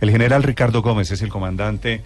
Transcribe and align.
El 0.00 0.10
general 0.10 0.42
Ricardo 0.42 0.82
Gómez 0.82 1.10
es 1.10 1.22
el 1.22 1.30
comandante 1.30 2.02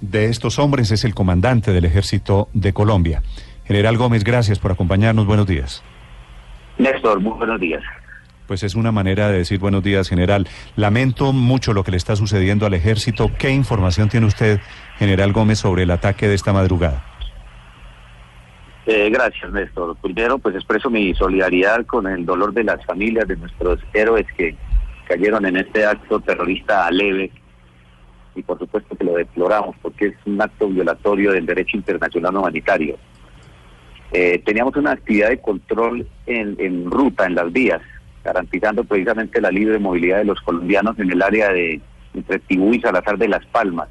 de 0.00 0.26
estos 0.26 0.58
hombres, 0.58 0.90
es 0.90 1.04
el 1.04 1.14
comandante 1.14 1.72
del 1.72 1.84
ejército 1.84 2.48
de 2.52 2.72
Colombia. 2.72 3.22
General 3.64 3.96
Gómez, 3.96 4.24
gracias 4.24 4.58
por 4.58 4.72
acompañarnos. 4.72 5.26
Buenos 5.26 5.46
días. 5.46 5.82
Néstor, 6.78 7.20
muy 7.20 7.32
buenos 7.38 7.60
días. 7.60 7.82
Pues 8.46 8.62
es 8.62 8.74
una 8.74 8.92
manera 8.92 9.28
de 9.28 9.38
decir 9.38 9.58
buenos 9.58 9.82
días, 9.82 10.08
general. 10.08 10.46
Lamento 10.76 11.32
mucho 11.32 11.72
lo 11.72 11.82
que 11.82 11.92
le 11.92 11.96
está 11.96 12.14
sucediendo 12.14 12.66
al 12.66 12.74
ejército. 12.74 13.30
¿Qué 13.38 13.50
información 13.50 14.08
tiene 14.08 14.26
usted, 14.26 14.60
general 14.98 15.32
Gómez, 15.32 15.60
sobre 15.60 15.84
el 15.84 15.90
ataque 15.90 16.28
de 16.28 16.34
esta 16.34 16.52
madrugada? 16.52 17.04
Eh, 18.86 19.08
gracias, 19.10 19.50
Néstor. 19.50 19.96
Primero, 19.96 20.38
pues 20.38 20.54
expreso 20.54 20.90
mi 20.90 21.14
solidaridad 21.14 21.86
con 21.86 22.06
el 22.06 22.26
dolor 22.26 22.52
de 22.52 22.64
las 22.64 22.84
familias 22.84 23.26
de 23.26 23.36
nuestros 23.36 23.80
héroes 23.94 24.26
que 24.36 24.54
cayeron 25.08 25.46
en 25.46 25.56
este 25.56 25.86
acto 25.86 26.20
terrorista 26.20 26.90
leve. 26.90 27.30
Y 28.34 28.42
por 28.42 28.58
supuesto 28.58 28.96
que 28.96 29.04
lo 29.04 29.14
deploramos 29.14 29.76
porque 29.80 30.06
es 30.06 30.14
un 30.26 30.40
acto 30.40 30.68
violatorio 30.68 31.32
del 31.32 31.46
derecho 31.46 31.76
internacional 31.76 32.36
humanitario. 32.36 32.96
Eh, 34.12 34.40
teníamos 34.44 34.76
una 34.76 34.92
actividad 34.92 35.28
de 35.28 35.40
control 35.40 36.06
en, 36.26 36.56
en 36.58 36.90
ruta, 36.90 37.26
en 37.26 37.34
las 37.34 37.52
vías, 37.52 37.80
garantizando 38.24 38.84
precisamente 38.84 39.40
la 39.40 39.50
libre 39.50 39.78
movilidad 39.78 40.18
de 40.18 40.24
los 40.24 40.40
colombianos 40.40 40.98
en 40.98 41.10
el 41.10 41.22
área 41.22 41.50
de 41.50 41.80
entre 42.14 42.38
Tibú 42.38 42.72
y 42.72 42.80
Salazar 42.80 43.18
de 43.18 43.28
Las 43.28 43.44
Palmas, 43.46 43.88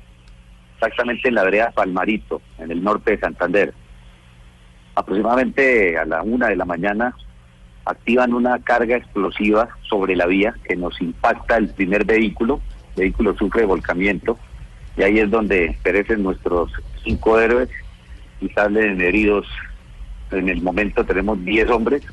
exactamente 0.75 1.27
en 1.27 1.35
la 1.35 1.43
vereda 1.43 1.71
Palmarito, 1.71 2.41
en 2.57 2.71
el 2.71 2.83
norte 2.83 3.11
de 3.11 3.19
Santander. 3.19 3.73
Aproximadamente 4.95 5.97
a 5.97 6.05
la 6.05 6.21
una 6.23 6.47
de 6.47 6.55
la 6.55 6.65
mañana 6.65 7.15
activan 7.85 8.33
una 8.33 8.59
carga 8.59 8.95
explosiva 8.95 9.69
sobre 9.89 10.15
la 10.15 10.25
vía 10.25 10.55
que 10.63 10.75
nos 10.75 10.99
impacta 11.01 11.57
el 11.57 11.69
primer 11.69 12.05
vehículo, 12.05 12.61
vehículo 12.95 13.35
sufre 13.35 13.65
volcamiento, 13.65 14.37
y 14.97 15.03
ahí 15.03 15.19
es 15.19 15.29
donde 15.29 15.77
perecen 15.83 16.23
nuestros 16.23 16.71
cinco 17.03 17.39
héroes 17.39 17.69
y 18.41 18.49
salen 18.49 19.01
heridos. 19.01 19.47
En 20.31 20.49
el 20.49 20.61
momento 20.61 21.05
tenemos 21.05 21.43
10 21.43 21.69
hombres, 21.69 22.03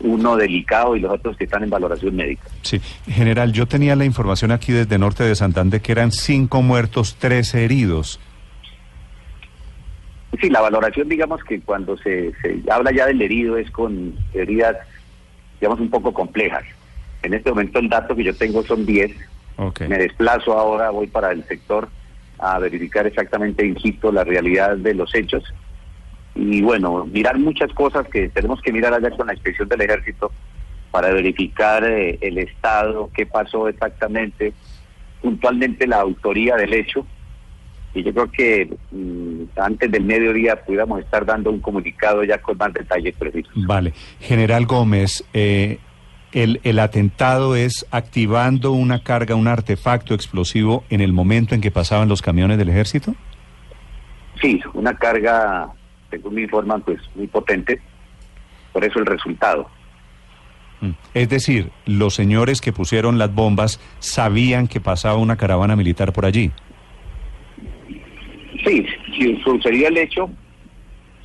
uno 0.00 0.36
delicado 0.36 0.96
y 0.96 1.00
los 1.00 1.12
otros 1.12 1.36
que 1.36 1.44
están 1.44 1.62
en 1.62 1.70
valoración 1.70 2.16
médica. 2.16 2.44
Sí, 2.62 2.80
general, 3.06 3.52
yo 3.52 3.66
tenía 3.66 3.96
la 3.96 4.04
información 4.04 4.50
aquí 4.52 4.72
desde 4.72 4.98
norte 4.98 5.24
de 5.24 5.34
Santander 5.34 5.80
que 5.80 5.92
eran 5.92 6.12
cinco 6.12 6.62
muertos, 6.62 7.16
tres 7.18 7.54
heridos. 7.54 8.20
Sí, 10.40 10.50
la 10.50 10.60
valoración, 10.60 11.08
digamos 11.08 11.42
que 11.44 11.60
cuando 11.60 11.96
se, 11.96 12.32
se 12.42 12.62
habla 12.70 12.92
ya 12.92 13.06
del 13.06 13.22
herido 13.22 13.56
es 13.56 13.70
con 13.70 14.14
heridas, 14.34 14.76
digamos, 15.60 15.80
un 15.80 15.88
poco 15.88 16.12
complejas. 16.12 16.64
En 17.22 17.32
este 17.32 17.50
momento 17.50 17.78
el 17.78 17.88
dato 17.88 18.14
que 18.14 18.24
yo 18.24 18.34
tengo 18.34 18.62
son 18.62 18.84
10. 18.84 19.12
Okay. 19.56 19.88
Me 19.88 19.98
desplazo 19.98 20.52
ahora, 20.52 20.90
voy 20.90 21.06
para 21.06 21.32
el 21.32 21.44
sector 21.44 21.88
a 22.38 22.58
verificar 22.58 23.06
exactamente, 23.06 23.64
insisto, 23.64 24.12
la 24.12 24.24
realidad 24.24 24.76
de 24.76 24.94
los 24.94 25.14
hechos. 25.14 25.42
Y 26.34 26.60
bueno, 26.60 27.06
mirar 27.06 27.38
muchas 27.38 27.72
cosas 27.72 28.06
que 28.08 28.28
tenemos 28.28 28.60
que 28.60 28.72
mirar 28.72 28.92
allá 28.92 29.10
con 29.10 29.26
la 29.26 29.32
inspección 29.32 29.68
del 29.68 29.80
ejército 29.80 30.30
para 30.90 31.10
verificar 31.10 31.84
eh, 31.84 32.18
el 32.20 32.38
estado, 32.38 33.10
qué 33.14 33.26
pasó 33.26 33.68
exactamente, 33.68 34.52
puntualmente 35.22 35.86
la 35.86 36.00
autoría 36.00 36.56
del 36.56 36.74
hecho. 36.74 37.06
Y 37.94 38.02
yo 38.02 38.12
creo 38.12 38.30
que 38.30 38.76
mm, 38.90 39.58
antes 39.58 39.90
del 39.90 40.04
mediodía 40.04 40.62
pudiéramos 40.62 41.00
estar 41.00 41.24
dando 41.24 41.50
un 41.50 41.60
comunicado 41.60 42.22
ya 42.24 42.36
con 42.38 42.58
más 42.58 42.72
detalles 42.74 43.16
precisos. 43.16 43.52
Vale. 43.66 43.94
General 44.20 44.66
Gómez, 44.66 45.24
eh, 45.32 45.78
el, 46.32 46.60
el 46.64 46.78
atentado 46.78 47.56
es 47.56 47.86
activando 47.90 48.72
una 48.72 49.02
carga, 49.02 49.34
un 49.34 49.48
artefacto 49.48 50.14
explosivo 50.14 50.84
en 50.90 51.00
el 51.00 51.12
momento 51.12 51.54
en 51.54 51.60
que 51.60 51.70
pasaban 51.70 52.08
los 52.08 52.22
camiones 52.22 52.58
del 52.58 52.68
ejército? 52.68 53.14
Sí, 54.40 54.60
una 54.74 54.94
carga, 54.94 55.68
según 56.10 56.34
me 56.34 56.42
informan, 56.42 56.82
pues 56.82 57.00
muy 57.14 57.26
potente. 57.26 57.80
Por 58.72 58.84
eso 58.84 58.98
el 58.98 59.06
resultado. 59.06 59.70
Mm. 60.80 60.90
Es 61.14 61.28
decir, 61.28 61.70
los 61.86 62.14
señores 62.14 62.60
que 62.60 62.72
pusieron 62.72 63.18
las 63.18 63.34
bombas 63.34 63.80
sabían 63.98 64.68
que 64.68 64.80
pasaba 64.80 65.16
una 65.16 65.36
caravana 65.36 65.76
militar 65.76 66.12
por 66.12 66.26
allí. 66.26 66.50
Sí, 68.64 68.86
si 69.16 69.36
sucedía 69.42 69.88
el 69.88 69.96
hecho, 69.96 70.28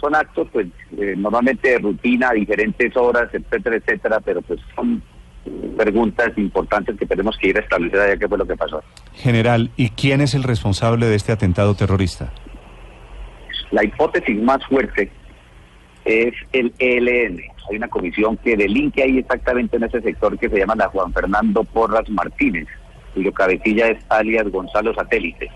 son 0.01 0.15
actos 0.15 0.47
pues 0.51 0.67
eh, 0.97 1.13
normalmente 1.15 1.69
de 1.69 1.77
rutina, 1.77 2.29
a 2.29 2.33
diferentes 2.33 2.95
horas, 2.97 3.29
etcétera, 3.31 3.77
etcétera, 3.77 4.19
pero 4.19 4.41
pues 4.41 4.59
son 4.75 5.01
preguntas 5.77 6.31
importantes 6.37 6.97
que 6.97 7.05
tenemos 7.05 7.37
que 7.37 7.49
ir 7.49 7.57
a 7.57 7.61
establecer 7.61 7.99
allá 7.99 8.17
qué 8.17 8.27
fue 8.27 8.37
lo 8.37 8.45
que 8.45 8.55
pasó. 8.55 8.83
General, 9.13 9.69
¿y 9.77 9.89
quién 9.91 10.21
es 10.21 10.33
el 10.33 10.43
responsable 10.43 11.05
de 11.05 11.15
este 11.15 11.31
atentado 11.31 11.75
terrorista? 11.75 12.31
La 13.71 13.83
hipótesis 13.83 14.41
más 14.41 14.65
fuerte 14.65 15.11
es 16.05 16.33
el 16.51 16.73
ELN. 16.79 17.39
Hay 17.69 17.77
una 17.77 17.87
comisión 17.87 18.37
que 18.37 18.57
delinque 18.57 19.03
ahí 19.03 19.19
exactamente 19.19 19.77
en 19.77 19.83
ese 19.83 20.01
sector 20.01 20.37
que 20.37 20.49
se 20.49 20.57
llama 20.57 20.75
la 20.75 20.89
Juan 20.89 21.13
Fernando 21.13 21.63
Porras 21.63 22.09
Martínez, 22.09 22.67
cuyo 23.13 23.31
cabecilla 23.31 23.87
es 23.87 24.03
alias 24.09 24.49
Gonzalo 24.49 24.93
Satélite 24.93 25.49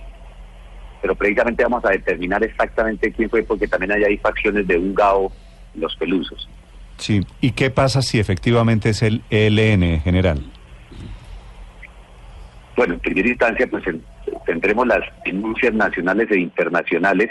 pero 1.06 1.14
precisamente 1.14 1.62
vamos 1.62 1.86
a 1.86 1.92
determinar 1.92 2.44
exactamente 2.44 3.12
quién 3.12 3.30
fue, 3.30 3.44
porque 3.44 3.68
también 3.68 3.92
hay 3.92 4.04
ahí 4.06 4.18
facciones 4.18 4.66
de 4.66 4.76
un 4.76 4.96
GAO, 4.96 5.32
los 5.76 5.96
pelusos. 5.98 6.50
Sí, 6.98 7.22
¿y 7.42 7.52
qué 7.52 7.70
pasa 7.70 8.02
si 8.02 8.20
efectivamente 8.20 8.90
es 8.90 9.04
el 9.04 9.22
ELN, 9.30 10.02
general? 10.02 10.44
Bueno, 12.76 12.96
en 12.96 13.00
primera 13.02 13.28
instancia, 13.28 13.68
pues 13.68 13.84
tendremos 14.48 14.88
las 14.88 15.02
denuncias 15.24 15.76
nacionales 15.76 16.28
e 16.32 16.40
internacionales 16.40 17.30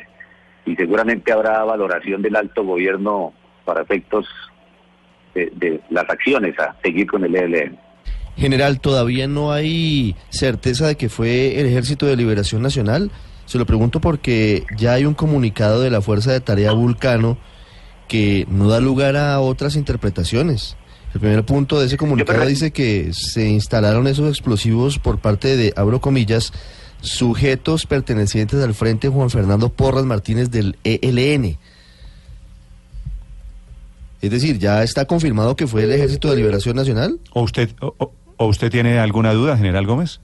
y 0.64 0.76
seguramente 0.76 1.32
habrá 1.32 1.64
valoración 1.64 2.22
del 2.22 2.36
alto 2.36 2.62
gobierno 2.62 3.32
para 3.64 3.82
efectos 3.82 4.24
de, 5.34 5.50
de 5.56 5.80
las 5.90 6.08
acciones 6.08 6.56
a 6.60 6.76
seguir 6.80 7.08
con 7.08 7.24
el 7.24 7.34
ELN. 7.34 7.76
General, 8.36 8.78
¿todavía 8.78 9.26
no 9.26 9.50
hay 9.50 10.14
certeza 10.28 10.86
de 10.86 10.96
que 10.96 11.08
fue 11.08 11.58
el 11.58 11.66
Ejército 11.66 12.06
de 12.06 12.14
Liberación 12.14 12.62
Nacional? 12.62 13.10
Se 13.46 13.58
lo 13.58 13.66
pregunto 13.66 14.00
porque 14.00 14.64
ya 14.76 14.94
hay 14.94 15.04
un 15.04 15.14
comunicado 15.14 15.80
de 15.80 15.90
la 15.90 16.00
Fuerza 16.00 16.32
de 16.32 16.40
Tarea 16.40 16.72
Vulcano 16.72 17.38
que 18.08 18.46
no 18.48 18.68
da 18.68 18.80
lugar 18.80 19.16
a 19.16 19.40
otras 19.40 19.76
interpretaciones. 19.76 20.76
El 21.14 21.20
primer 21.20 21.44
punto 21.44 21.78
de 21.78 21.86
ese 21.86 21.96
comunicado 21.96 22.44
dice 22.46 22.72
que 22.72 23.12
se 23.12 23.48
instalaron 23.48 24.06
esos 24.08 24.28
explosivos 24.28 24.98
por 24.98 25.20
parte 25.20 25.56
de, 25.56 25.72
abro 25.76 26.00
comillas, 26.00 26.52
sujetos 27.02 27.86
pertenecientes 27.86 28.62
al 28.62 28.74
Frente 28.74 29.08
Juan 29.08 29.30
Fernando 29.30 29.68
Porras 29.68 30.04
Martínez 30.04 30.50
del 30.50 30.76
ELN. 30.82 31.56
Es 34.22 34.30
decir, 34.30 34.58
¿ya 34.58 34.82
está 34.82 35.04
confirmado 35.04 35.54
que 35.54 35.66
fue 35.66 35.84
el 35.84 35.92
Ejército 35.92 36.30
de 36.30 36.36
Liberación 36.36 36.76
Nacional? 36.76 37.20
¿O 37.32 37.42
usted, 37.42 37.70
o, 37.80 38.12
o 38.36 38.46
usted 38.46 38.70
tiene 38.70 38.98
alguna 38.98 39.34
duda, 39.34 39.56
general 39.56 39.86
Gómez? 39.86 40.20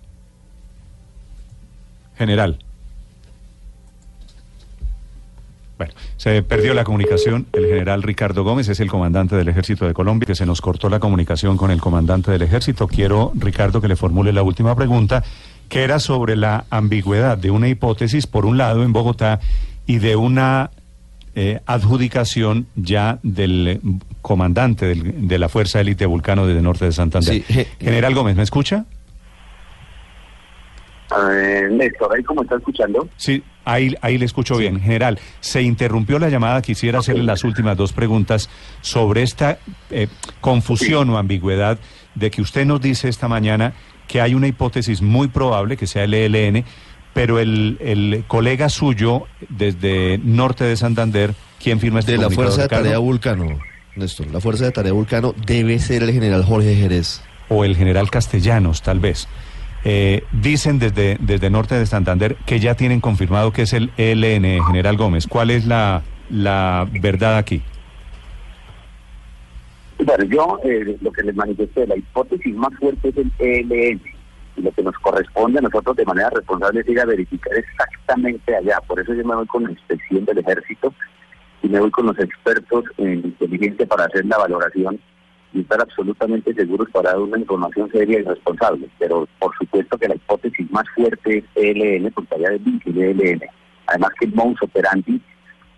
General. 2.17 2.59
Bueno, 5.81 5.95
se 6.19 6.43
perdió 6.43 6.75
la 6.75 6.85
comunicación. 6.85 7.47
El 7.55 7.65
general 7.65 8.03
Ricardo 8.03 8.45
Gómez 8.45 8.69
es 8.69 8.81
el 8.81 8.91
comandante 8.91 9.35
del 9.35 9.49
Ejército 9.49 9.87
de 9.87 9.95
Colombia, 9.95 10.27
que 10.27 10.35
se 10.35 10.45
nos 10.45 10.61
cortó 10.61 10.91
la 10.91 11.01
comunicación 11.01 11.57
con 11.57 11.71
el 11.71 11.81
comandante 11.81 12.31
del 12.31 12.43
Ejército. 12.43 12.87
Quiero, 12.87 13.33
Ricardo, 13.35 13.81
que 13.81 13.89
le 13.89 13.97
formule 13.97 14.31
la 14.35 14.43
última 14.43 14.77
pregunta, 14.77 15.25
que 15.71 15.83
era 15.83 15.99
sobre 15.99 16.37
la 16.37 16.67
ambigüedad 16.69 17.39
de 17.39 17.51
una 17.51 17.67
hipótesis, 17.67 18.27
por 18.27 18.45
un 18.45 18.59
lado, 18.59 18.83
en 18.83 18.93
Bogotá, 18.93 19.41
y 19.87 20.01
de 20.01 20.17
una 20.17 20.71
eh, 21.35 21.61
adjudicación 21.65 22.67
ya 22.77 23.19
del 23.23 23.81
comandante 24.21 24.85
del, 24.85 25.29
de 25.29 25.39
la 25.39 25.49
Fuerza 25.49 25.81
Élite 25.81 26.05
Vulcano 26.05 26.47
desde 26.47 26.61
Norte 26.61 26.85
de 26.85 26.93
Santander. 26.93 27.43
Sí. 27.43 27.67
General 27.81 28.15
Gómez, 28.15 28.37
¿me 28.37 28.43
escucha? 28.43 28.85
Eh, 31.17 31.69
Néstor, 31.71 32.15
¿ahí 32.17 32.23
cómo 32.23 32.43
está 32.43 32.57
escuchando? 32.57 33.09
Sí, 33.17 33.43
ahí, 33.65 33.95
ahí 34.01 34.19
le 34.19 34.27
escucho 34.27 34.57
bien. 34.57 34.81
General, 34.81 35.19
se 35.41 35.63
interrumpió 35.63 36.19
la 36.19 36.29
llamada, 36.29 36.63
quisiera 36.63 37.01
hacerle 37.01 37.25
las 37.25 37.45
últimas 37.45 37.77
dos 37.77 37.93
preguntas 37.93 38.49
sobre 38.81 39.23
esta 39.23 39.59
eh, 39.91 40.09
confusión 40.41 41.11
o 41.11 41.19
ambigüedad 41.19 41.79
de 42.15 42.31
que 42.31 42.43
usted 42.43 42.65
nos 42.67 42.81
dice 42.81 43.09
esta 43.09 43.29
mañana 43.29 43.73
que 44.09 44.21
hay 44.21 44.35
una 44.35 44.49
hipótesis 44.49 45.03
muy 45.03 45.29
probable 45.29 45.77
que 45.77 45.87
sea 45.87 46.05
el 46.05 46.15
ELN, 46.15 46.65
pero 47.15 47.39
el, 47.39 47.77
el 47.81 48.25
colega 48.27 48.69
suyo 48.69 49.25
desde 49.49 50.19
norte 50.19 50.65
de 50.65 50.77
Santander, 50.77 51.35
¿quién 51.63 51.81
firma 51.81 52.01
este 52.01 52.13
De 52.13 52.19
la 52.19 52.31
Fuerza 52.31 52.57
de 52.57 52.63
Ricardo? 52.65 52.85
Tarea 52.85 52.99
Vulcano, 52.99 53.59
Néstor. 53.97 54.29
La 54.29 54.41
Fuerza 54.41 54.65
de 54.65 54.73
Tarea 54.73 54.93
Vulcano 54.93 55.35
debe 55.47 55.79
ser 55.79 56.03
el 56.03 56.13
general 56.13 56.45
Jorge 56.45 56.75
Jerez. 56.77 57.23
o 57.49 57.65
el 57.65 57.77
general 57.77 58.11
Castellanos, 58.11 58.83
tal 58.83 59.01
vez. 59.01 59.29
Eh, 59.85 60.25
dicen 60.33 60.79
desde, 60.79 61.17
desde 61.21 61.49
norte 61.49 61.75
de 61.75 61.87
Santander 61.87 62.37
que 62.47 62.61
ya 62.61 62.75
tienen 62.75 63.01
confirmado 63.01 63.51
que 63.53 63.63
es 63.63 63.73
el 63.73 63.91
ELN, 63.97 64.65
general 64.67 64.97
Gómez. 64.97 65.27
¿Cuál 65.27 65.51
es 65.51 65.67
la, 65.67 66.03
la 66.29 66.87
verdad 67.01 67.39
aquí? 67.39 67.63
Bueno, 70.05 70.25
yo 70.25 70.59
eh, 70.65 70.99
lo 71.01 71.13
que 71.13 71.23
les 71.23 71.35
manifesté, 71.35 71.87
la 71.87 71.97
hipótesis 71.97 72.55
más 72.55 72.75
fuerte 72.79 73.09
es 73.09 73.17
el 73.17 73.33
ELN. 73.39 74.01
Y 74.57 74.63
lo 74.63 74.73
que 74.73 74.83
nos 74.83 74.95
corresponde 74.99 75.61
a 75.61 75.63
nosotros 75.63 75.97
de 75.97 76.05
manera 76.05 76.29
responsable 76.31 76.81
es 76.81 76.89
ir 76.89 77.01
a 77.01 77.07
verificar 77.07 77.57
exactamente 77.57 78.55
allá. 78.55 78.81
Por 78.87 79.01
eso 79.01 79.15
yo 79.15 79.25
me 79.25 79.35
voy 79.35 79.47
con 79.47 79.65
la 79.65 79.71
inspección 79.71 80.25
del 80.25 80.39
ejército 80.39 80.93
y 81.63 81.69
me 81.69 81.81
voy 81.81 81.91
con 81.91 82.07
los 82.07 82.19
expertos 82.19 82.85
en 82.99 83.25
inteligencia 83.27 83.87
para 83.87 84.05
hacer 84.05 84.27
la 84.27 84.39
valoración 84.39 85.01
y 85.53 85.61
estar 85.61 85.81
absolutamente 85.81 86.55
seguros 86.55 86.89
para 86.91 87.11
dar 87.11 87.21
una 87.21 87.39
información 87.39 87.91
seria 87.91 88.21
y 88.21 88.23
responsable. 88.23 88.89
Pero 88.99 89.27
por 89.39 89.55
supuesto 89.57 89.99
que 89.99 90.09
la 90.09 90.15
hipótesis 90.15 90.71
más 90.71 90.85
fuerte 90.95 91.39
es 91.39 91.45
ELN, 91.55 92.11
porque 92.13 92.35
allá 92.37 92.53
es 92.55 92.61
el 92.87 93.21
ELN. 93.21 93.43
Además 93.87 94.11
que 94.19 94.27
el 94.27 94.35
modus 94.35 94.63
operandi, 94.63 95.21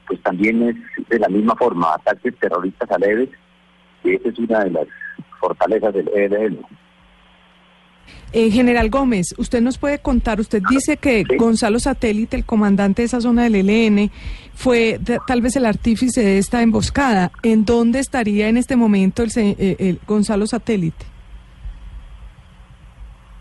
pues 0.06 0.20
también 0.22 0.62
es 0.62 1.08
de 1.08 1.18
la 1.18 1.28
misma 1.28 1.56
forma, 1.56 1.94
ataques 1.94 2.36
terroristas 2.38 2.90
a 2.90 2.98
y 4.04 4.14
esa 4.14 4.28
es 4.28 4.38
una 4.38 4.64
de 4.64 4.70
las 4.70 4.86
fortalezas 5.40 5.94
del 5.94 6.08
ELN. 6.08 6.58
Eh, 8.34 8.50
General 8.50 8.88
Gómez, 8.88 9.34
usted 9.36 9.60
nos 9.60 9.76
puede 9.76 9.98
contar, 9.98 10.40
usted 10.40 10.62
dice 10.70 10.96
que 10.96 11.24
Sí. 11.28 11.36
Gonzalo 11.36 11.78
Satélite, 11.78 12.34
el 12.36 12.44
comandante 12.46 13.02
de 13.02 13.06
esa 13.06 13.20
zona 13.20 13.42
del 13.44 13.56
ELN, 13.56 14.10
fue 14.54 14.98
de- 15.00 15.18
tal 15.26 15.42
vez 15.42 15.54
el 15.56 15.66
artífice 15.66 16.22
de 16.22 16.38
esta 16.38 16.62
emboscada. 16.62 17.30
¿En 17.42 17.64
dónde 17.66 17.98
estaría 17.98 18.48
en 18.48 18.56
este 18.56 18.74
momento 18.76 19.22
el, 19.22 19.30
se- 19.30 19.54
eh, 19.58 19.76
el 19.78 20.00
Gonzalo 20.06 20.46
Satélite? 20.46 21.04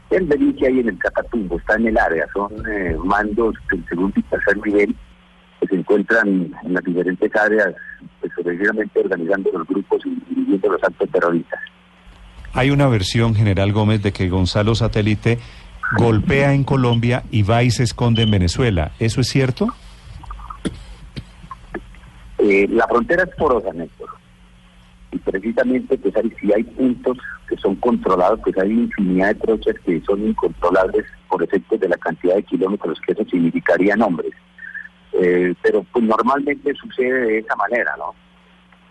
El 0.09 0.27
delinque 0.27 0.67
ahí 0.67 0.79
en 0.79 0.89
el 0.89 0.97
Catatumbo, 0.97 1.57
está 1.57 1.75
en 1.75 1.87
el 1.87 1.97
área, 1.97 2.27
son 2.33 2.51
eh, 2.69 2.97
mandos 3.05 3.55
del 3.71 3.85
segundo 3.87 4.13
y 4.17 4.23
tercer 4.23 4.57
nivel 4.65 4.93
que 5.61 5.67
se 5.67 5.75
encuentran 5.75 6.27
en 6.63 6.73
las 6.73 6.83
diferentes 6.83 7.33
áreas, 7.33 7.73
pues 8.19 8.31
organizando 8.95 9.51
los 9.53 9.65
grupos 9.67 10.01
y 10.05 10.09
dirigiendo 10.33 10.69
los 10.69 10.83
actos 10.83 11.09
terroristas. 11.11 11.59
Hay 12.53 12.69
una 12.71 12.87
versión, 12.87 13.35
general 13.35 13.71
Gómez, 13.71 14.03
de 14.03 14.11
que 14.11 14.29
Gonzalo 14.29 14.75
Satélite 14.75 15.39
golpea 15.97 16.53
en 16.53 16.63
Colombia 16.63 17.23
y 17.31 17.43
va 17.43 17.63
y 17.63 17.71
se 17.71 17.83
esconde 17.83 18.23
en 18.23 18.31
Venezuela. 18.31 18.91
¿Eso 18.99 19.21
es 19.21 19.27
cierto? 19.27 19.67
Eh, 22.37 22.67
la 22.69 22.87
frontera 22.87 23.23
es 23.23 23.35
porosa, 23.35 23.71
Néstor. 23.73 24.09
Y 25.11 25.17
precisamente, 25.19 25.97
pues 25.97 26.15
hay, 26.15 26.31
si 26.39 26.53
hay 26.53 26.63
puntos 26.63 27.17
que 27.47 27.57
son 27.57 27.75
controlados, 27.75 28.39
pues 28.43 28.57
hay 28.57 28.71
infinidad 28.71 29.29
de 29.29 29.35
trochas 29.35 29.75
que 29.85 30.01
son 30.01 30.27
incontrolables 30.27 31.05
por 31.29 31.43
efectos 31.43 31.79
de 31.79 31.89
la 31.89 31.97
cantidad 31.97 32.35
de 32.35 32.43
kilómetros 32.43 32.99
que 33.05 33.11
eso 33.11 33.25
significaría 33.25 33.95
nombres. 33.95 34.31
Eh, 35.13 35.53
pero 35.61 35.85
pues 35.91 36.03
normalmente 36.05 36.73
sucede 36.75 37.25
de 37.27 37.39
esa 37.39 37.55
manera, 37.55 37.91
¿no? 37.97 38.15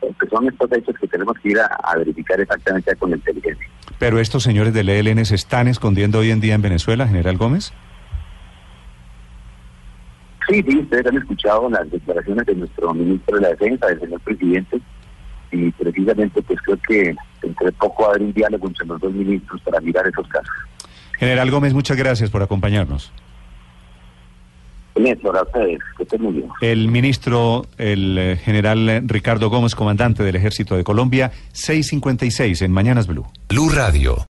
Porque 0.00 0.26
son 0.29 0.49
estos 0.49 0.73
hechos 0.73 0.94
que 0.99 1.06
tenemos 1.06 1.37
que 1.38 1.50
ir 1.50 1.58
a, 1.58 1.67
a 1.67 1.97
verificar 1.99 2.41
exactamente 2.41 2.97
con 2.97 3.11
la 3.11 3.17
inteligencia. 3.17 3.67
Pero 3.99 4.19
estos 4.19 4.43
señores 4.43 4.73
del 4.73 4.88
ELN 4.88 5.25
se 5.26 5.35
están 5.35 5.69
escondiendo 5.69 6.20
hoy 6.20 6.31
en 6.31 6.41
día 6.41 6.55
en 6.55 6.62
Venezuela, 6.62 7.06
general 7.06 7.37
Gómez. 7.37 7.73
Sí, 10.49 10.64
sí, 10.67 10.79
ustedes 10.79 11.06
han 11.06 11.17
escuchado 11.17 11.70
las 11.70 11.88
declaraciones 11.91 12.44
de 12.47 12.55
nuestro 12.55 12.93
ministro 12.93 13.37
de 13.37 13.43
la 13.43 13.49
Defensa, 13.50 13.87
del 13.87 14.00
señor 14.00 14.20
presidente, 14.20 14.81
y 15.52 15.70
precisamente 15.70 16.43
pues 16.43 16.58
creo 16.62 16.79
que 16.88 17.14
entre 17.43 17.73
poco 17.73 18.02
va 18.02 18.08
a 18.08 18.11
haber 18.12 18.23
un 18.23 18.32
diálogo 18.32 18.67
entre 18.67 18.87
los 18.87 19.00
dos 19.00 19.12
ministros 19.12 19.61
para 19.62 19.81
mirar 19.81 20.06
esos 20.08 20.26
casos. 20.29 20.55
General 21.19 21.50
Gómez, 21.50 21.75
muchas 21.75 21.97
gracias 21.97 22.31
por 22.31 22.43
acompañarnos. 22.43 23.12
Néstor, 25.02 25.37
a 25.37 25.43
ustedes, 25.43 25.79
que 25.97 26.02
estén 26.05 26.23
muy 26.23 26.32
bien. 26.32 26.49
El 26.61 26.88
ministro, 26.88 27.67
el 27.79 28.19
eh, 28.19 28.37
general 28.37 28.88
eh, 28.88 29.02
Ricardo 29.05 29.50
Gómez, 29.50 29.75
comandante 29.75 30.23
del 30.23 30.37
Ejército 30.37 30.76
de 30.76 30.85
Colombia, 30.85 31.32
656 31.52 32.62
en 32.62 32.73
Mañanas 32.73 33.06
Blue. 33.06 33.26
Blue 33.49 33.69
Radio. 33.69 34.26